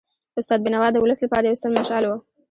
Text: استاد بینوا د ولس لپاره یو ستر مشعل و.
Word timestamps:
استاد 0.39 0.59
بینوا 0.65 0.87
د 0.91 0.97
ولس 1.03 1.19
لپاره 1.25 1.45
یو 1.45 1.57
ستر 1.59 1.69
مشعل 1.77 2.03
و. 2.05 2.11